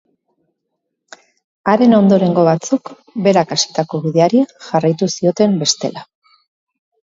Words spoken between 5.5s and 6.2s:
bestela.